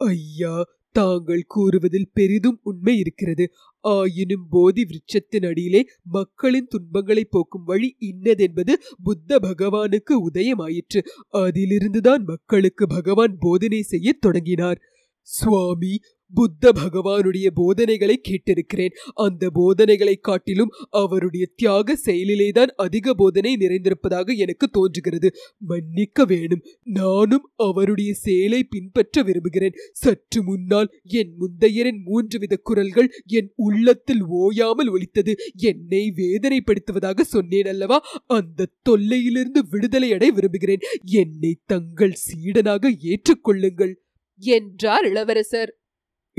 ஐயா 0.00 0.56
தாங்கள் 0.96 1.42
கூறுவதில் 1.46 2.12
பெரிதும் 2.12 2.58
உண்மை 2.62 2.92
இருக்கிறது. 2.98 3.44
ஆயினும் 3.80 4.46
போதி 4.50 4.84
விருட்சத்தின் 4.84 5.46
அடியிலே 5.46 5.86
மக்களின் 6.02 6.66
துன்பங்களை 6.68 7.24
போக்கும் 7.24 7.64
வழி 7.64 7.96
இன்னதென்பது 8.00 8.72
புத்த 9.02 9.38
பகவானுக்கு 9.38 10.14
உதயமாயிற்று. 10.30 11.00
அதிலிருந்துதான் 11.32 12.24
மக்களுக்கு 12.24 12.86
பகவான் 12.86 13.36
போதனை 13.38 13.82
செய்யத் 13.82 14.20
தொடங்கினார். 14.20 14.80
சுவாமி 15.20 15.98
புத்த 16.34 16.72
பகவானுடைய 16.72 17.46
போதனைகளை 17.54 18.20
கேட்டிருக்கிறேன். 18.28 18.90
அந்த 19.14 19.50
போதனைகளை 19.50 20.16
காட்டிலும் 20.16 20.70
அவருடைய 20.90 21.48
தியாக 21.56 21.98
செயலிலேதான் 22.04 22.66
அதிக 22.66 23.14
போதனை 23.14 23.56
நிறைந்திருப்பதாக 23.56 24.36
எனக்கு 24.36 24.68
தோன்றுகிறது. 24.68 25.34
மன்னிக்க 25.58 26.24
வேணும். 26.24 26.62
நானும் 26.84 27.50
அவருடைய 27.56 28.14
செயலை 28.14 28.64
பின்பற்ற 28.64 29.22
விரும்புகிறேன். 29.22 29.72
சற்று 29.92 30.42
முன்னால் 30.42 30.92
என் 31.02 31.34
முந்தையரின் 31.40 32.02
மூன்று 32.04 32.38
வித 32.38 32.56
குரல்கள் 32.56 33.12
என் 33.26 33.52
உள்ளத்தில் 33.56 34.22
ஓயாமல் 34.22 34.88
ஒலித்தது. 34.88 35.36
என்னை 35.54 36.12
வேதனைப்படுத்துவதாக 36.16 37.20
சொன்னேன் 37.20 37.66
அல்லவா? 37.66 38.02
அந்த 38.26 38.66
தொல்லையிலிருந்து 38.90 39.58
விடுதலை 39.70 40.12
அடைய 40.12 40.32
விரும்புகிறேன். 40.32 40.78
என்னை 41.04 41.58
தங்கள் 41.66 42.12
சீடனாக 42.12 42.92
ஏற்றுக்கொள்ளுங்கள். 43.02 43.94
என்றார் 44.40 45.04
இளவரசர். 45.04 45.78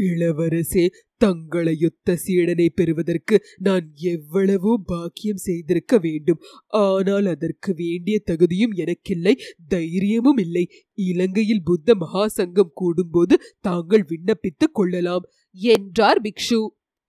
இளவரசே 0.08 0.86
தங்களையொத்த 1.22 2.16
சீடனை 2.26 2.68
பெறுவதற்கு 2.76 3.36
நான் 3.58 3.86
எவ்வளவோ 4.12 4.74
பாக்கியம் 4.86 5.42
செய்திருக்க 5.48 5.94
வேண்டும். 5.98 6.40
ஆனால் 6.84 7.26
அதற்கு 7.26 7.72
வேண்டிய 7.74 8.18
தகுதியும் 8.20 8.74
எனக்கில்லை 8.74 9.34
தைரியமும் 9.68 10.38
இல்லை. 10.38 10.66
இலங்கையில் 10.94 11.64
புத்த 11.64 11.96
மகாசங்கம் 11.96 12.76
கூடும்போது 12.82 13.38
தாங்கள் 13.60 14.06
விண்ணப்பித்துக் 14.08 14.76
கொள்ளலாம். 14.80 15.26
என்றார் 15.56 16.22
பிக்ஷு. 16.22 16.62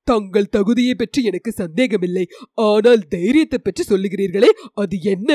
தங்கள் 0.07 0.53
தகுதியை 0.57 0.95
பற்றி 0.95 1.21
எனக்கு 1.25 1.51
சந்தேகமில்லை. 1.53 2.25
ஆனால் 2.69 3.03
தைரியத்தை 3.09 3.59
பற்றி 3.59 3.83
சொல்லுகிறீர்களே 3.89 4.51
அது 4.75 4.97
என்ன? 5.15 5.31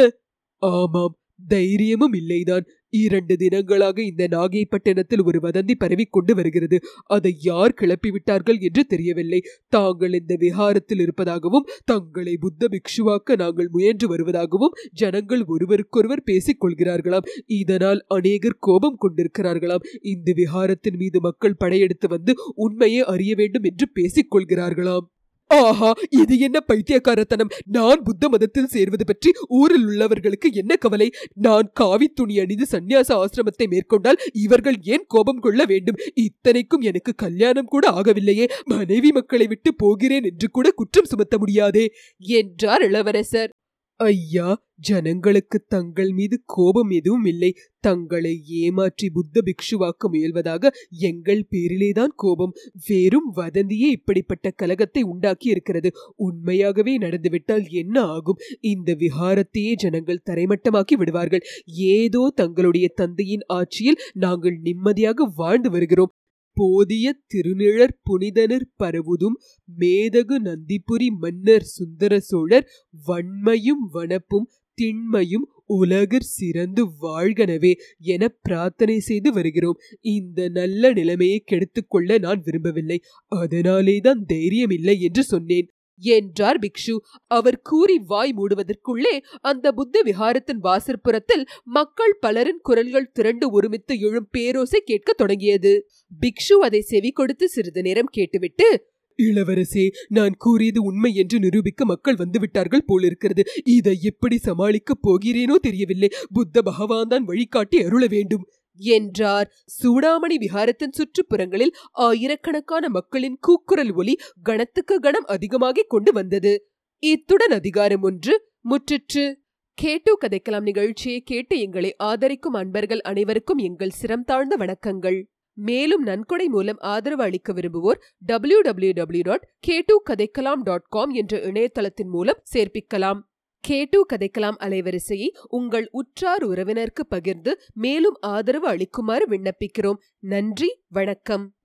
ஆமாம் 0.62 1.15
தைரியமும் 1.48 2.13
இல்லைதான். 2.13 2.65
இரண்டு 2.89 3.36
தினங்களாக 3.36 4.00
இந்த 4.00 4.27
நாகைப்பட்டினத்தில் 4.27 5.24
ஒரு 5.24 5.39
வதந்தி 5.39 5.72
பரவிக் 5.77 6.12
கொண்டு 6.12 6.36
வருகிறது. 6.36 6.80
அதை 7.06 7.36
யார் 7.42 7.74
கிளப்பிவிட்டார்கள் 7.82 8.60
என்று 8.60 8.86
தெரியவில்லை. 8.86 9.42
தாங்கள் 9.68 10.13
இந்த 10.13 10.38
விஹாரத்தில் 10.39 11.01
இருப்பதாகவும் 11.01 11.65
தங்களை 11.86 12.38
புத்த 12.38 12.68
பிக்ஷுவாக்க 12.72 13.36
நாங்கள் 13.36 13.68
முயன்று 13.68 14.18
வருவதாகவும் 14.18 14.75
ஜனங்கள் 14.92 15.44
ஒருவருக்கொருவர் 15.46 16.24
பேசிக் 16.24 16.65
கொள்கிறார்களாம். 16.65 17.25
இதனால் 17.46 18.06
அநேகர் 18.08 18.58
கோபம் 18.60 18.98
கொண்டிருக்கிறார்களாம். 19.01 19.84
இந்த 20.01 20.34
விஹாரத்தின் 20.36 20.98
மீது 20.98 21.22
மக்கள் 21.22 21.56
படையெடுத்து 21.56 22.08
வந்து 22.08 22.34
உண்மையை 22.56 23.04
அறிய 23.04 23.36
வேண்டும் 23.36 23.63
என்று 23.63 23.89
பேசிக் 23.94 24.36
கொள்கிறார்களாம். 24.36 25.13
ஆஹா 25.49 25.93
இது 26.09 26.39
என்ன 26.39 26.59
பைத்தியக்காரத்தனம்? 26.59 27.51
நான் 27.65 28.03
புத்த 28.03 28.29
மதத்தில் 28.29 28.67
சேர்வது 28.67 29.05
பற்றி 29.05 29.31
ஊரில் 29.47 29.85
உள்ளவர்களுக்கு 29.85 30.47
என்ன 30.51 30.75
கவலை? 30.75 31.11
நான் 31.33 31.69
காவி 31.73 32.07
துணி 32.07 32.39
அணிந்து 32.39 32.65
சந்நியாச 32.71 33.09
ஆசிரமத்தை 33.15 33.67
மேற்கொண்டால் 33.69 34.19
இவர்கள் 34.33 34.77
ஏன் 34.83 35.05
கோபம் 35.07 35.39
கொள்ள 35.39 35.65
வேண்டும்? 35.65 35.95
இத்தனைக்கும் 36.13 36.81
எனக்கு 36.81 37.15
கல்யாணம் 37.15 37.65
கூட 37.65 37.91
ஆகவில்லையே. 37.91 38.47
மனைவி 38.65 39.11
மக்களை 39.11 39.47
விட்டு 39.47 39.75
போகிறேன் 39.75 40.23
என்று 40.23 40.49
கூட 40.49 40.71
குற்றம் 40.71 41.05
சுமத்த 41.05 41.37
முடியாதே. 41.37 41.85
என்றார் 42.19 42.81
இளவரசர். 42.81 43.54
ஐயா 43.99 44.63
ஜனங்களுக்கு 44.75 45.57
தங்கள் 45.67 46.09
மீது 46.11 46.41
கோபம் 46.45 46.89
எதுவும் 46.89 47.25
இல்லை. 47.25 47.55
தங்களை 47.79 48.43
ஏமாற்றி 48.45 49.09
புத்த 49.09 49.41
பிக்ஷுவாக்க 49.45 50.09
முயல்வதாக 50.11 50.71
எங்கள் 50.89 51.45
பேரிலேதான் 51.51 52.11
கோபம். 52.15 52.53
வெறும் 52.87 53.29
வதந்தியே 53.35 53.89
இப்படிப்பட்ட 53.91 54.51
கலகத்தை 54.51 55.01
உண்டாக்கி 55.01 55.49
இருக்கிறது 55.49 55.91
உண்மையாகவே 56.15 56.97
நடந்துவிட்டால் 56.97 57.65
என்ன 57.69 58.01
ஆகும்? 58.01 58.41
இந்த 58.59 58.93
விஹாரத்தையே 58.93 59.73
ஜனங்கள் 59.75 60.25
தரைமட்டமாக்கி 60.25 60.97
விடுவார்கள். 60.97 61.45
ஏதோ 61.93 62.31
தங்களுடைய 62.35 62.87
தந்தையின் 62.95 63.47
ஆட்சியில் 63.47 64.01
நாங்கள் 64.13 64.59
நிம்மதியாக 64.63 65.31
வாழ்ந்து 65.35 65.69
வருகிறோம். 65.69 66.13
போதிய 66.55 67.15
திருநிழற் 67.33 67.97
புனிதனர் 68.03 68.67
பரவுதும் 68.83 69.38
மேதகு 69.79 70.38
நந்திபுரி 70.43 71.09
மன்னர் 71.19 71.67
சுந்தர 71.77 72.19
சோழர் 72.19 72.69
வன்மையும் 73.07 73.83
வனப்பும் 73.93 74.47
திண்மையும் 74.77 75.45
உலகர் 75.67 76.27
சிறந்து 76.38 76.81
வாழ்கனவே 77.01 77.71
என 78.05 78.24
பிரார்த்தனை 78.41 78.97
செய்து 79.00 79.29
வருகிறோம். 79.33 79.77
இந்த 80.00 80.50
நல்ல 80.50 80.91
நிலைமையை 80.93 81.43
கெடுத்துக்கொள்ள 81.43 82.17
நான் 82.19 82.41
விரும்பவில்லை. 82.43 82.97
அதனாலேதான் 83.31 84.21
தைரியம் 84.25 84.69
இல்லை 84.69 85.01
என்று 85.01 85.24
சொன்னேன். 85.24 85.69
என்றார் 85.97 86.59
பிக்ஷு. 86.59 86.97
அவர் 87.27 87.61
கூறி 87.61 87.97
வாய் 87.97 88.33
மூடுவதற்குள்ளே 88.37 89.19
அந்த 89.41 89.71
புத்த 89.71 90.01
விஹாரத்தின் 90.05 90.61
வாசற்புறத்தில் 90.63 91.45
மக்கள் 91.63 92.17
பலரின் 92.19 92.59
குரல்கள் 92.61 93.11
திரண்டு 93.11 93.51
ஒருமித்து 93.51 93.99
எழும் 93.99 94.29
பேரோசை 94.37 94.77
கேட்கத் 94.85 95.17
தொடங்கியது. 95.17 95.87
பிக்ஷு 96.21 96.53
அதை 96.53 96.81
செவி 96.81 97.11
கொடுத்து 97.11 97.49
சிறிது 97.49 97.81
நேரம் 97.81 98.11
கேட்டுவிட்டு 98.11 98.93
இளவரசே 99.17 99.91
நான் 100.07 100.33
கூறியது 100.37 100.83
உண்மை 100.83 101.15
என்று 101.15 101.39
நிரூபிக்க 101.39 101.85
மக்கள் 101.85 102.15
வந்துவிட்டார்கள் 102.15 102.85
போலிருக்கிறது. 102.85 103.43
இதை 103.63 103.97
எப்படி 104.01 104.39
சமாளிக்கப் 104.43 105.03
போகிறேனோ 105.03 105.55
தெரியவில்லை. 105.55 106.09
புத்த 106.33 106.61
பகவான் 106.61 107.07
தான் 107.07 107.23
வழிகாட்டி 107.23 107.83
அருள 107.83 108.05
வேண்டும். 108.07 108.47
என்றார். 108.77 109.51
சூடாமணி 109.84 110.36
விஹாரத்தின் 110.39 110.91
சுற்றுப்புறங்களில் 110.91 111.74
ஆயிரக்கணக்கான 111.91 112.89
மக்களின் 112.89 113.38
கூக்குரல் 113.41 113.91
ஒலி 113.91 114.17
கணத்துக்கு 114.44 115.00
கணம் 115.00 115.25
அதிகமாகிக் 115.25 115.89
கொண்டு 115.89 116.13
வந்தது. 116.13 116.69
இத்துடன் 116.99 117.52
அதிகாரம் 117.52 118.02
ஒன்று 118.02 118.52
முற்றிற்று. 118.69 119.34
கேட்டு 119.73 120.17
கதைக்கலாம் 120.21 120.62
நிகழ்ச்சியை 120.62 121.21
கேட்டு 121.21 121.60
எங்களை 121.60 121.95
ஆதரிக்கும் 121.97 122.54
அன்பர்கள் 122.54 123.02
அனைவருக்கும் 123.02 123.58
எங்கள் 123.58 123.89
சிரம் 123.89 124.23
தாழ்ந்த 124.23 124.58
வணக்கங்கள். 124.58 125.34
மேலும் 125.54 126.04
நன்கொடை 126.04 126.47
மூலம் 126.47 126.78
ஆதரவு 126.80 127.23
அளிக்க 127.23 127.54
விரும்புவோர் 127.54 128.02
டபிள்யூ 128.17 128.62
டபிள்யூ 128.62 128.91
டபிள்யூ 128.91 129.21
டாட் 129.21 129.49
டூ 129.86 130.02
கதைக்கலாம் 130.10 130.62
டாட் 130.63 130.86
காம் 130.89 131.10
என்ற 131.10 131.38
இணையதளத்தின் 131.38 132.08
மூலம் 132.08 132.43
சேர்ப்பிக்கலாம். 132.54 133.19
கேட்டு 133.65 134.06
கதைக்கலாம் 134.13 134.58
அலைவரிசையை 134.60 135.28
உங்கள் 135.47 135.88
உற்றார் 135.91 136.43
உறவினருக்கு 136.43 137.06
பகிர்ந்து 137.10 137.62
மேலும் 137.73 138.17
ஆதரவு 138.21 138.67
அளிக்குமாறு 138.67 139.25
விண்ணப்பிக்கிறோம். 139.28 139.97
நன்றி 140.19 140.82
வணக்கம். 140.88 141.56